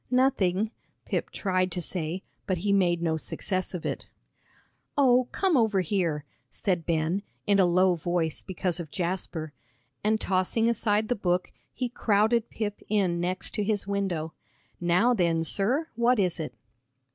[0.09, 0.71] "Nothing,"
[1.05, 4.07] Pip tried to say, but he made no success of it.
[4.97, 9.53] "Oh, come over here," said Ben, in a low voice, because of Jasper.
[10.03, 14.33] And tossing aside the book, he crowded Pip in next to his window.
[14.79, 16.55] "Now then, sir, what is it?"